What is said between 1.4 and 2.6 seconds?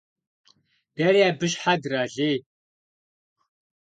щхьэ дралей.